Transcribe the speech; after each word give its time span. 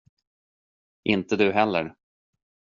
Inte 1.03 1.35
du 1.37 1.51
heller. 1.51 1.95